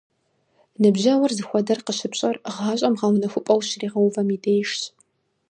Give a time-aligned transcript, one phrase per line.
[0.81, 4.81] Ныбжьэгъур зыхуэдэр къыщыпщӀэр гъащӀэм гъэунэхупӀэ ущригъэувэм и дежщ.